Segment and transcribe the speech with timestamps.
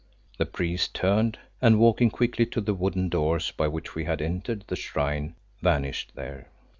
[0.39, 4.63] The priest turned and walking quickly to the wooden doors by which we had entered
[4.65, 6.47] the shrine, vanished there.